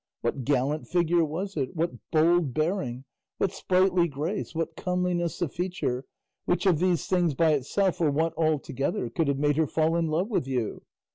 [0.21, 3.05] What gallant figure was it, what bold bearing,
[3.37, 6.05] what sprightly grace, what comeliness of feature,
[6.45, 9.95] which of these things by itself, or what all together, could have made her fall
[9.95, 10.81] in love with you?